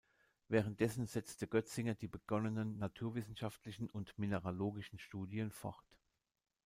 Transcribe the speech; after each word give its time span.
Währenddessen 0.47 1.05
setzte 1.05 1.47
Götzinger 1.47 1.93
die 1.93 2.07
begonnenen 2.07 2.79
naturwissenschaftlichen 2.79 3.87
und 3.91 4.17
mineralogischen 4.17 4.97
Studien 4.97 5.51
fort. 5.51 5.95